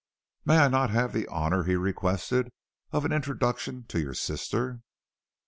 "May 0.45 0.57
I 0.57 0.67
not 0.67 0.89
have 0.89 1.13
the 1.13 1.27
honor," 1.27 1.65
he 1.65 1.75
requested, 1.75 2.51
"of 2.91 3.05
an 3.05 3.11
introduction 3.11 3.83
to 3.89 4.01
your 4.01 4.15
sister?" 4.15 4.81